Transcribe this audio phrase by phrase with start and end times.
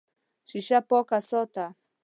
[0.49, 1.65] شیشه پاکه ساته.